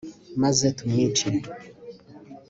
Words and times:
maze 0.41 0.65
tumwice 0.77 1.29